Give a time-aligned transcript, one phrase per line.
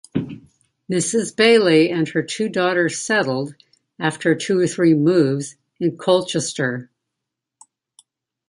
[0.91, 3.53] Mrs Baillie and her daughters settled,
[3.99, 6.89] after two or three moves, in Colchester.